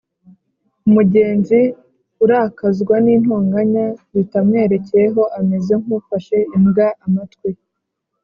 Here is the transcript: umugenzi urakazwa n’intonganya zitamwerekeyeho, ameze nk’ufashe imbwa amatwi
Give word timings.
umugenzi 0.87 1.59
urakazwa 2.23 2.95
n’intonganya 3.05 3.85
zitamwerekeyeho, 4.13 5.21
ameze 5.39 5.73
nk’ufashe 5.81 6.37
imbwa 6.55 6.87
amatwi 7.05 7.49